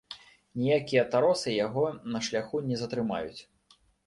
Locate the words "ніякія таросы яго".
0.61-1.83